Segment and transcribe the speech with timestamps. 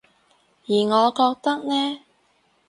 [0.03, 0.03] 而
[0.89, 1.99] 我覺得呢